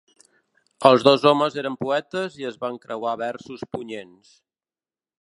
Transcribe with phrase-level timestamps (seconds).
[0.89, 4.37] Els dos homes eren poetes i es van creuar versos punyents.